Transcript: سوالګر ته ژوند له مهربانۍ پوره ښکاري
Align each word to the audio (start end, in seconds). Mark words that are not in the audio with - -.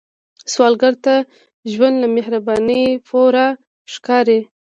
سوالګر 0.51 0.93
ته 1.05 1.15
ژوند 1.71 1.95
له 2.01 2.07
مهربانۍ 2.15 2.83
پوره 3.07 3.47
ښکاري 3.93 4.39